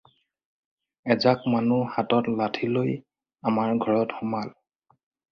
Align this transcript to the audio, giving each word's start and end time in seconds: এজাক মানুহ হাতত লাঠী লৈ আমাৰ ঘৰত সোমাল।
এজাক 1.13 1.39
মানুহ 1.53 1.83
হাতত 1.97 2.29
লাঠী 2.39 2.67
লৈ 2.77 2.91
আমাৰ 3.51 3.75
ঘৰত 3.85 4.17
সোমাল। 4.23 4.49